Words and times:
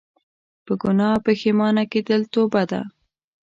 په 0.65 0.73
ګناه 0.81 1.17
پښیمانه 1.25 1.83
کيدل 1.91 2.21
توبه 2.33 2.63
ده 2.71 2.81